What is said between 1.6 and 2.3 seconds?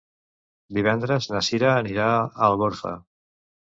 anirà a